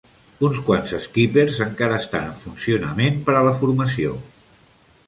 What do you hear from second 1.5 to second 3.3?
encara estan en funcionament